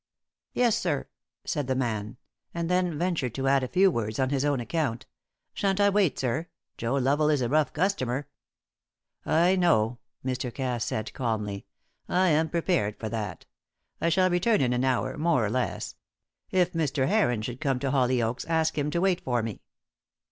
[0.53, 1.07] "Yes, sir,"
[1.45, 2.17] said the man,
[2.55, 5.05] and then ventured to add a few words on his own account.
[5.53, 6.47] "Shan't I wait, sir?
[6.75, 8.27] Joe Lovel is a rough customer."
[9.27, 10.51] "I know," Mr.
[10.51, 11.67] Cass said, calmly.
[12.09, 13.45] "I am prepared for that.
[14.01, 15.93] I shall return in an hour, more or less.
[16.49, 17.07] If Mr.
[17.07, 19.61] Heron should come to Hollyoaks, ask him to wait for me."